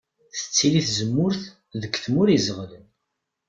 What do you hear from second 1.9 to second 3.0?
tmura izeɣlen.